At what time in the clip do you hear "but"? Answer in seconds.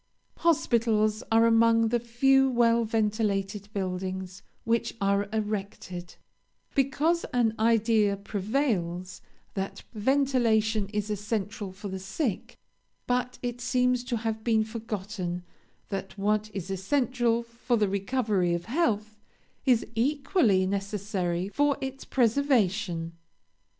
13.05-13.37